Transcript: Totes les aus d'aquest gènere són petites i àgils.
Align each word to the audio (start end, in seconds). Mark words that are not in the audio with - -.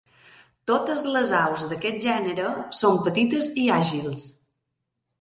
Totes 0.71 1.03
les 1.17 1.33
aus 1.41 1.67
d'aquest 1.75 2.01
gènere 2.07 2.49
són 2.81 3.01
petites 3.07 3.55
i 3.67 3.71
àgils. 3.81 4.29